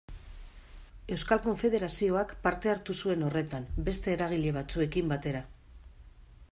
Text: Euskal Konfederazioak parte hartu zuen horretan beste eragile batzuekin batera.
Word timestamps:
Euskal 1.15 1.41
Konfederazioak 1.43 2.33
parte 2.47 2.73
hartu 2.73 2.97
zuen 3.05 3.27
horretan 3.29 3.69
beste 3.91 4.15
eragile 4.17 4.57
batzuekin 4.61 5.15
batera. 5.15 5.45